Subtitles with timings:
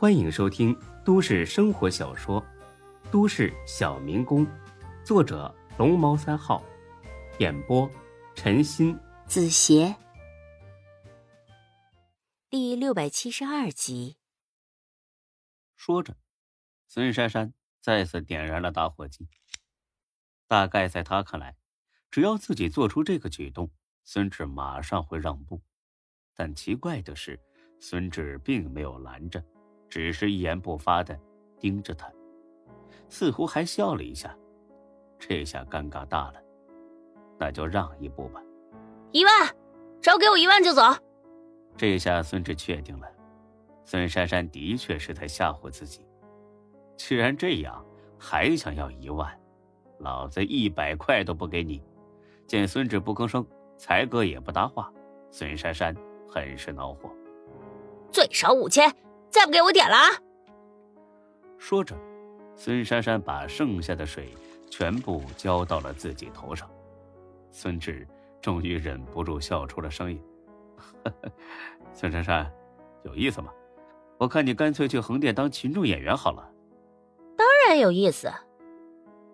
[0.00, 0.74] 欢迎收听
[1.04, 2.40] 都市生活小说
[3.10, 4.46] 《都市小民工》，
[5.04, 6.64] 作者龙猫三号，
[7.38, 7.86] 演播
[8.34, 9.94] 陈鑫、子邪，
[12.48, 14.16] 第六百七十二集。
[15.76, 16.16] 说着，
[16.88, 19.28] 孙珊珊再次点燃了打火机。
[20.48, 21.58] 大概在他看来，
[22.10, 23.70] 只要自己做出这个举动，
[24.04, 25.60] 孙志马上会让步。
[26.34, 27.38] 但奇怪的是，
[27.78, 29.44] 孙志并没有拦着，
[29.90, 31.18] 只是一言不发的
[31.58, 32.10] 盯着他，
[33.10, 34.34] 似乎还笑了一下。
[35.18, 36.40] 这下尴尬大了，
[37.38, 38.40] 那就让一步吧。
[39.12, 39.32] 一万，
[40.00, 40.82] 只要给我一万就走。
[41.76, 43.06] 这下孙志确定了，
[43.84, 46.06] 孙珊珊的确是在吓唬自己。
[46.96, 47.84] 既然这样，
[48.18, 49.28] 还想要一万？
[49.98, 51.82] 老子一百块都不给你！
[52.46, 54.90] 见孙志不吭声，才哥也不搭话，
[55.30, 55.94] 孙珊珊
[56.26, 57.10] 很是恼火。
[58.10, 58.90] 最少五千，
[59.30, 60.08] 再不给我点了啊！
[61.58, 61.96] 说着，
[62.56, 64.34] 孙珊珊把剩下的水
[64.68, 66.68] 全部浇到了自己头上。
[67.50, 68.06] 孙志
[68.40, 70.22] 终于忍不住笑出了声音
[71.94, 72.50] ：“孙珊珊，
[73.04, 73.52] 有意思吗？
[74.18, 76.50] 我看你干脆去横店当群众演员好了。”
[77.36, 78.30] 当然有意思。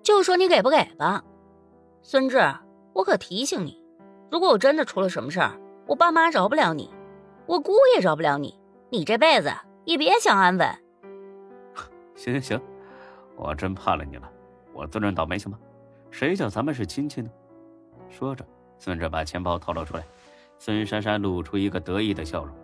[0.02, 1.24] 就说你给不给吧，
[2.00, 2.38] 孙志，
[2.92, 3.82] 我可提醒你，
[4.30, 6.94] 如果我真的出了什么事儿，我爸妈饶不了你，
[7.46, 8.56] 我姑也饶不了你，
[8.88, 9.52] 你这辈子
[9.86, 10.68] 也别想安稳。
[12.14, 12.62] 行行行，
[13.36, 14.30] 我真怕了你了，
[14.74, 15.58] 我自认倒霉行吗？
[16.10, 17.30] 谁叫咱们是亲戚呢？
[18.10, 18.44] 说着，
[18.78, 20.04] 孙志把钱包掏了出来，
[20.58, 22.54] 孙珊珊露出一个得意的笑容，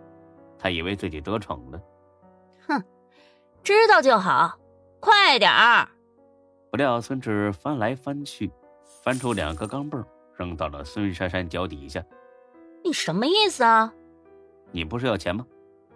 [0.57, 1.81] 她以为自己得逞了。
[2.67, 2.83] 哼，
[3.63, 4.57] 知道就好，
[4.99, 5.87] 快点儿。
[6.71, 8.51] 不料孙志翻来翻去，
[9.03, 10.03] 翻出两个钢镚，
[10.35, 12.03] 扔到了孙珊珊脚底下。
[12.83, 13.93] 你什么意思啊？
[14.71, 15.45] 你不是要钱吗？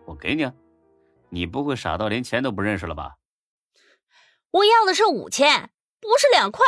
[0.05, 0.53] 我给你啊！
[1.29, 3.17] 你不会傻到连钱都不认识了吧？
[4.51, 6.65] 我要的是五千，不是两块。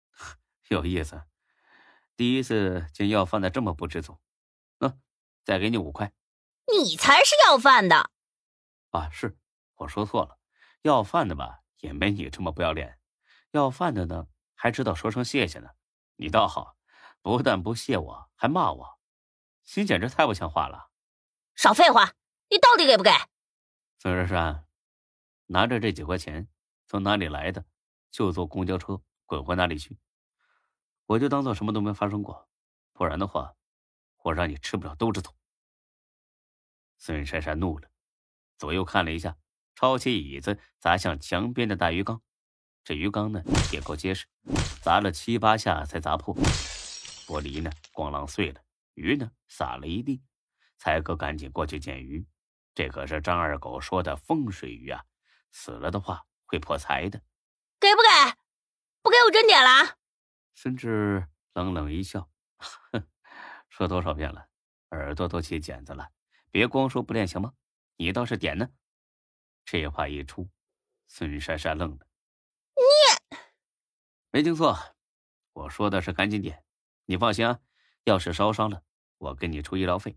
[0.68, 1.22] 有意思，
[2.16, 4.18] 第一次见要饭的这么不知足。
[4.78, 4.94] 那
[5.44, 6.12] 再给你五块。
[6.72, 8.10] 你才是要饭的。
[8.90, 9.36] 啊，是
[9.76, 10.38] 我说错了，
[10.82, 12.98] 要饭的吧，也没你这么不要脸。
[13.50, 15.70] 要饭的呢，还知道说声谢谢呢。
[16.16, 16.76] 你倒好，
[17.20, 18.98] 不但不谢我，还骂我，
[19.64, 20.90] 心简直太不像话了。
[21.54, 22.12] 少废话，
[22.48, 23.10] 你到底给不给？
[24.02, 24.66] 孙珊珊，
[25.46, 26.48] 拿着这几块钱，
[26.88, 27.64] 从哪里来的，
[28.10, 29.96] 就坐公交车滚回哪里去。
[31.06, 32.48] 我就当做什么都没发生过，
[32.92, 33.54] 不然的话，
[34.24, 35.32] 我让你吃不了兜着走。
[36.98, 37.88] 孙珊珊怒了，
[38.58, 39.36] 左右看了一下，
[39.76, 42.20] 抄起椅子砸向墙边的大鱼缸。
[42.82, 43.40] 这鱼缸呢
[43.72, 44.26] 也够结实，
[44.82, 48.60] 砸了七八下才砸破，玻璃呢咣啷碎了，
[48.94, 50.24] 鱼呢撒了一地。
[50.76, 52.26] 才哥赶紧过去捡鱼，
[52.74, 55.04] 这可是张二狗说的风水鱼啊，
[55.50, 57.20] 死了的话会破财的。
[57.78, 58.38] 给不给？
[59.02, 59.98] 不给我真点了。
[60.54, 63.06] 孙志冷冷一笑，哼，
[63.68, 64.48] 说多少遍了，
[64.90, 66.10] 耳朵都起茧子了，
[66.50, 67.52] 别光说不练行吗？
[67.96, 68.70] 你倒是点呢。
[69.64, 70.48] 这话一出，
[71.08, 72.06] 孙珊珊愣了。
[72.74, 72.82] 你
[74.30, 74.78] 没听错，
[75.52, 76.64] 我说的是赶紧点。
[77.04, 77.60] 你放心啊，
[78.04, 78.82] 要是烧伤了，
[79.18, 80.12] 我给你出医疗费；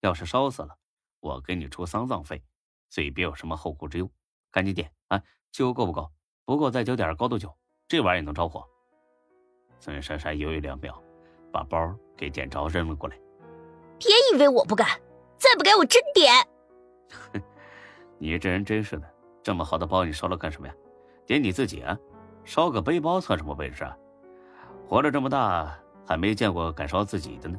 [0.00, 0.78] 要是烧死了，
[1.20, 2.42] 我给你出丧葬费。
[2.88, 4.08] 所以别有什么后顾之忧，
[4.50, 5.20] 赶紧点啊！
[5.50, 6.10] 酒够不够？
[6.44, 7.52] 不够再酒点高度酒，
[7.88, 8.64] 这玩意儿也能着火。
[9.80, 11.02] 孙珊珊犹豫两秒，
[11.52, 13.18] 把包给点着扔了过来。
[13.98, 14.88] 别以为我不敢，
[15.36, 16.32] 再不给我真点！
[17.10, 17.42] 哼，
[18.18, 20.74] 你这人真是的，这么好的包你烧了干什么呀？
[21.26, 21.98] 点你自己啊，
[22.44, 23.96] 烧个背包算什么本事啊？
[24.86, 27.58] 活了这么大还没见过敢烧自己的呢，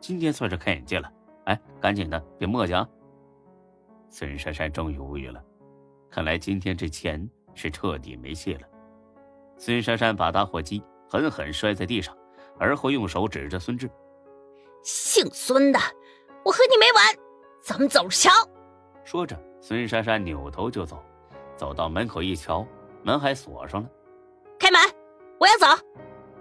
[0.00, 1.12] 今天算是开眼界了。
[1.46, 2.88] 哎，赶紧的，别磨叽啊！
[4.08, 5.42] 孙珊珊终于无语了，
[6.10, 8.62] 看来今天这钱是彻底没戏了。
[9.56, 12.16] 孙珊珊把打火机狠狠摔在地上，
[12.58, 13.90] 而后用手指着孙志
[14.82, 15.78] ：“姓孙的，
[16.44, 17.04] 我和你没完，
[17.62, 18.30] 咱们走着瞧。”
[19.04, 21.02] 说着，孙珊珊扭头就走，
[21.56, 22.66] 走到门口一瞧。
[23.04, 23.88] 门还锁上了，
[24.58, 24.80] 开门！
[25.38, 25.82] 我要走。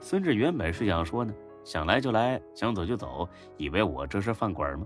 [0.02, 4.86] 孙志原本是想说呢，想来就来，想走就走，以为我这是饭馆吗？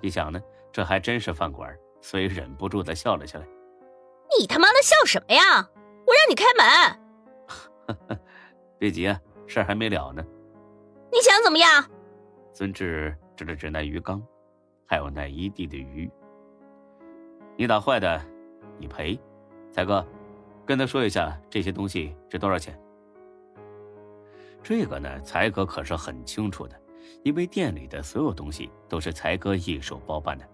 [0.00, 0.40] 一想呢，
[0.72, 3.46] 这还真是饭馆，所以忍不住的笑了起来。
[4.38, 5.68] 你他妈的笑什么呀？
[6.06, 8.18] 我让你开门。
[8.78, 10.24] 别急啊，事儿还没了呢。
[11.12, 11.84] 你想怎么样？
[12.52, 14.22] 孙志指了指那鱼缸，
[14.86, 16.10] 还有那一地的鱼。
[17.56, 18.20] 你打坏的，
[18.78, 19.20] 你赔。
[19.72, 20.06] 才哥。
[20.66, 22.80] 跟他说一下这些东西值多少钱。
[24.62, 26.80] 这个呢，才哥可是很清楚的，
[27.24, 30.48] 因为店里的所有东西都是才哥一手包办的。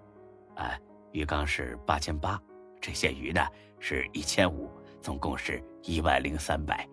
[0.55, 0.81] 哎，
[1.17, 2.39] 鱼缸是八千八，
[2.79, 3.41] 这些鱼呢
[3.81, 4.71] 是一千五，
[5.01, 6.87] 总共是一万零三百。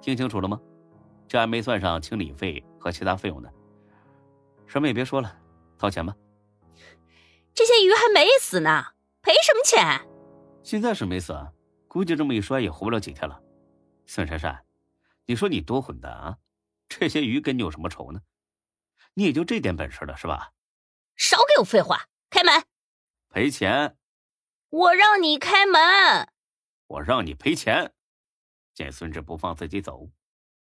[0.00, 0.60] 听清楚了吗？
[1.28, 3.48] 这还没算上清理费和其他费用呢。
[4.66, 5.32] 什么也别说了，
[5.78, 6.12] 掏钱吧。
[7.54, 8.84] 这些鱼还没死呢，
[9.22, 10.04] 赔什么钱？
[10.64, 11.38] 现在是没死，
[11.86, 13.40] 估计这么一摔也活不了几天了。
[14.06, 14.60] 孙珊珊，
[15.24, 16.36] 你说你多混蛋啊！
[16.88, 18.20] 这些鱼跟你有什么仇呢？
[19.14, 20.50] 你也就这点本事了是吧？
[21.14, 22.52] 少给我废话，开门。
[23.32, 23.96] 赔钱。
[24.68, 25.80] 我让你开门。
[26.86, 27.94] 我让你赔钱。
[28.74, 30.10] 见孙志不放自己走，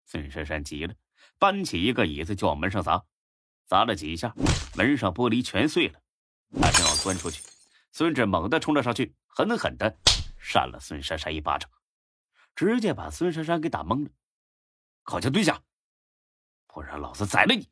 [0.05, 0.93] 孙珊珊急了，
[1.39, 3.03] 搬起一个椅子就往门上砸，
[3.65, 4.35] 砸了几下，
[4.75, 5.99] 门上玻璃全碎了。
[6.61, 7.41] 他正要钻出去，
[7.91, 9.97] 孙志猛地冲了上去，狠狠的
[10.37, 11.67] 扇了孙珊珊一巴掌，
[12.55, 14.11] 直接把孙珊珊给打懵了。
[15.01, 15.59] 靠前蹲下，
[16.67, 17.67] 不然老子宰了你！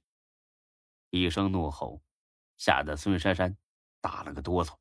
[1.11, 2.01] 一声怒吼，
[2.57, 3.55] 吓得孙珊珊
[4.01, 4.75] 打了个哆嗦。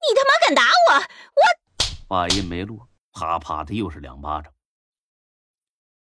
[0.00, 0.94] 你他妈敢打我！
[1.34, 1.42] 我
[2.08, 4.54] 话音没落，啪啪的又是两巴掌。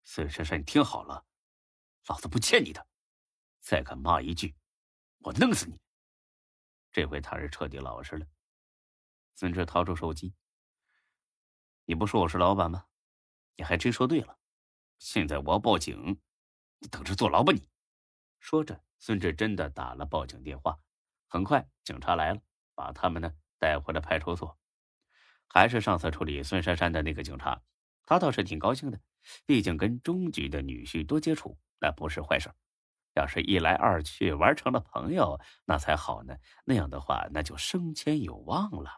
[0.05, 1.25] 孙珊珊，你听好了，
[2.07, 2.87] 老子不欠你的，
[3.61, 4.55] 再敢骂一句，
[5.19, 5.81] 我弄死你！
[6.93, 8.27] 这回他是彻底老实了。
[9.35, 10.35] 孙志掏出手机
[11.87, 12.87] ：“你不说我是老板吗？
[13.57, 14.39] 你还真说对了。
[14.99, 16.21] 现在我要报警，
[16.79, 17.69] 你等着坐牢吧！”你
[18.39, 20.79] 说着，孙志真的打了报警电话。
[21.27, 22.41] 很快，警察来了，
[22.75, 24.59] 把他们呢带回了派出所。
[25.47, 27.63] 还是上次处理孙珊珊的那个警察，
[28.05, 29.01] 他倒是挺高兴的。
[29.47, 32.51] 毕竟跟中局的女婿多接触，那不是坏事。
[33.15, 36.35] 要是一来二去玩成了朋友，那才好呢。
[36.65, 38.91] 那样的话，那就升迁有望了。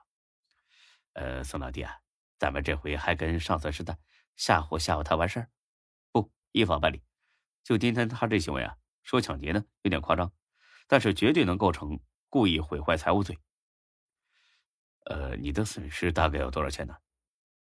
[1.12, 1.98] 呃，宋老弟啊，
[2.38, 3.98] 咱们这回还跟上次似的，
[4.36, 5.50] 吓唬吓唬他完事儿？
[6.10, 7.02] 不，依法办理。
[7.64, 10.32] 就今天他这行为啊，说抢劫呢有点夸张，
[10.86, 12.00] 但是绝对能构成
[12.30, 13.38] 故意毁坏财物罪。
[15.04, 16.96] 呃，你的损失大概要多少钱呢？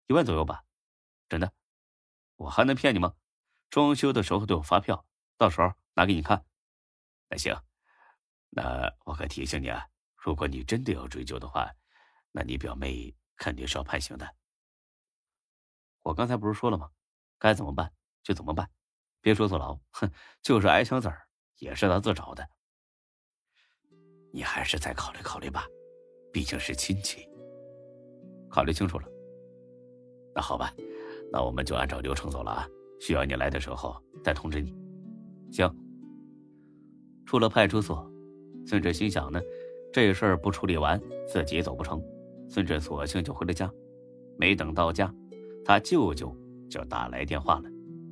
[0.06, 0.64] 一万左右吧。
[1.28, 1.52] 真的？
[2.36, 3.14] 我还能骗你吗？
[3.70, 5.06] 装修的时候都有发票，
[5.36, 6.44] 到时候拿给你看。
[7.28, 7.60] 那行，
[8.50, 11.74] 那我可提醒你啊，如果你真的要追究的话，
[12.30, 14.36] 那你表妹肯定是要判刑的。
[16.02, 16.90] 我刚才不是说了吗？
[17.38, 17.92] 该怎么办
[18.22, 18.70] 就怎么办，
[19.20, 22.48] 别说坐牢，哼，就是挨枪子儿也是他自找的。
[24.32, 25.66] 你还是再考虑考虑吧，
[26.36, 27.26] 毕竟是亲戚。
[28.50, 29.06] 考虑清楚了，
[30.34, 30.70] 那好吧。
[31.32, 32.68] 那我们就按照流程走了啊！
[33.00, 34.76] 需要你来的时候再通知你。
[35.50, 35.66] 行。
[37.24, 38.06] 出了派出所，
[38.66, 39.40] 孙志心想呢，
[39.90, 42.02] 这事儿不处理完自己走不成，
[42.50, 43.72] 孙志索性就回了家。
[44.38, 45.10] 没等到家，
[45.64, 46.36] 他舅舅
[46.68, 47.70] 就打来电话了，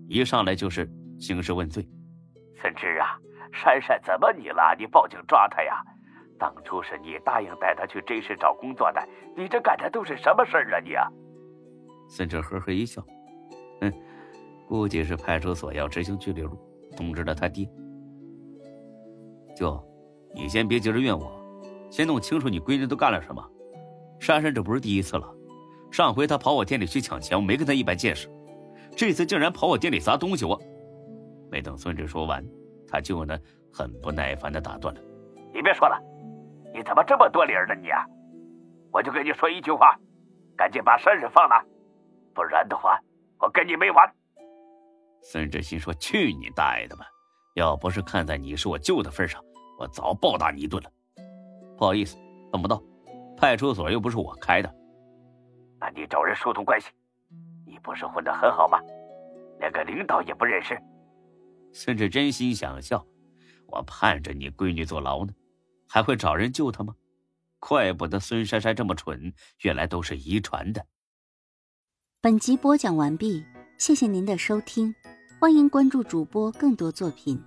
[0.09, 1.87] 一上来就是兴师问罪
[2.57, 3.21] ：“孙志啊，
[3.53, 4.75] 珊珊怎么你了？
[4.79, 5.85] 你报警抓他呀？
[6.39, 9.01] 当初是你答应带他去真市找工作的，
[9.37, 11.07] 你这干的都是什么事儿啊你啊？”
[12.09, 13.03] 孙志呵呵一笑，
[13.81, 13.93] 嗯，
[14.69, 16.49] 估计是派出所要执行拘留，
[16.97, 17.69] 通知了他爹。
[19.57, 19.83] 舅，
[20.35, 21.41] 你先别急着怨我，
[21.91, 23.43] 先弄清楚你闺女都干了什么。
[24.21, 25.33] 珊珊这不是第一次了，
[25.91, 28.29] 上回她跑我店里去抢钱，我没跟她一般见识，
[28.97, 30.61] 这次竟然跑我店里砸东西，我……
[31.51, 32.45] 没等孙志说完，
[32.89, 33.39] 他舅呢
[33.73, 35.01] 很不耐烦的打断了
[35.55, 35.97] ：“你别说了，
[36.75, 38.05] 你怎么这么多理儿呢你啊？
[38.93, 39.97] 我就跟你说一句话，
[40.57, 41.65] 赶紧把珊珊放了。”
[42.35, 42.99] 不然的话，
[43.39, 44.13] 我跟你没完。
[45.23, 47.07] 孙志新说：“去你大爷的吧！
[47.55, 49.41] 要不是看在你是我舅的份上，
[49.79, 50.91] 我早暴打你一顿了。
[51.79, 52.19] 不好意思，
[52.51, 52.83] 等不到，
[53.37, 54.75] 派出所又不是我开的。
[55.79, 56.91] 那你找人疏通关系？
[57.65, 58.81] 你不是混得很好吗？
[59.61, 60.77] 连个领导也不认识。”
[61.73, 63.07] 孙志真心想笑，
[63.69, 65.33] 我盼着你闺女坐牢呢，
[65.95, 66.97] 还会找人救他吗？
[67.61, 70.85] 怪不得孙珊珊这么蠢，原来都是遗传的。
[72.21, 73.45] 本集播讲完毕，
[73.79, 74.93] 谢谢您的收听，
[75.39, 77.41] 欢迎关注主播更多作品。